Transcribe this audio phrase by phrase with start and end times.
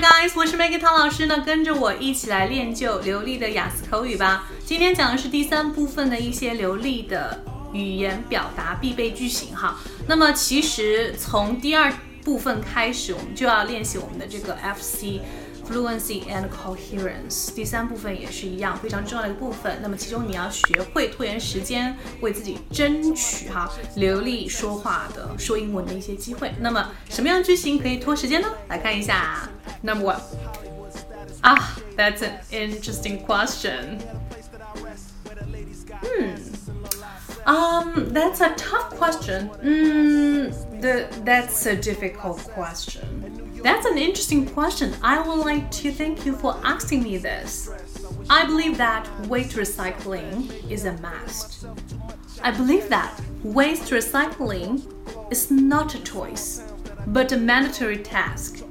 [0.00, 4.48] Guys，我是 Maggie 唐老师呢，跟着我一起来练就流利的雅思口语吧。
[4.64, 9.78] 今天讲的是第三部分的一些流利的语言表达必备句型哈。
[10.08, 11.92] 那么其实从第二
[12.24, 15.20] 部分开始，我们就要练习我们的这个 FC。
[15.70, 19.78] Fluency and coherence，第三部分也是一样非常重要的一个部分。
[19.80, 26.52] 那么其中你要学会拖延时间，为自己争取哈流利说话的说英文的一些机会。
[26.58, 28.48] 那么什么样句型可以拖时间呢？
[28.66, 29.48] 来看一下
[29.82, 30.20] ，Number one.
[31.42, 33.98] Ah, that's an interesting question。
[36.02, 36.40] 嗯
[37.46, 39.50] ，Um, that's a tough question.
[39.62, 43.50] Mm, the, that's a difficult question.
[43.62, 44.94] That's an interesting question.
[45.02, 47.70] I would like to thank you for asking me this.
[48.30, 51.66] I believe that waste recycling is a must.
[52.42, 54.82] I believe that waste recycling
[55.30, 56.62] is not a choice,
[57.08, 58.64] but a mandatory task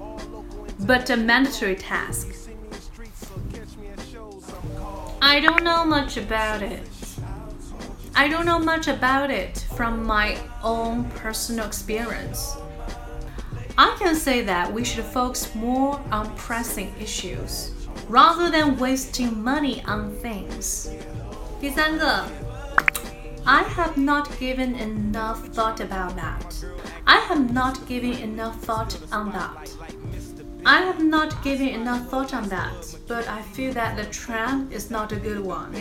[0.81, 2.29] But a mandatory task.
[5.23, 6.83] I don't know much about it.
[8.15, 12.57] I don't know much about it from my own personal experience.
[13.77, 17.73] I can say that we should focus more on pressing issues
[18.09, 20.91] rather than wasting money on things.
[21.61, 22.25] 第三个,
[23.45, 26.55] I have not given enough thought about that.
[27.07, 29.71] I have not given enough thought on that.
[30.66, 34.92] I have not given enough thought on that, but I feel that the trend is
[34.92, 35.72] not a good one.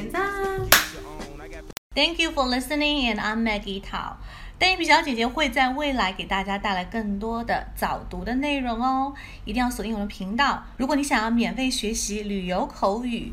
[1.94, 4.18] Thank you for listening, and I'm Maggie Tao.
[4.58, 10.64] 邓一比小姐姐会在未来给大家带来更多的早读的内容哦，一定要锁定我们频道。
[10.76, 13.32] 如果你想要免费学习旅游口语、